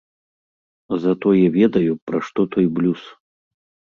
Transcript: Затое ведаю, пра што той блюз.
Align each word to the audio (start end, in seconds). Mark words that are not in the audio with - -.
Затое 1.03 1.43
ведаю, 1.57 1.91
пра 2.07 2.21
што 2.31 2.47
той 2.57 2.65
блюз. 2.81 3.01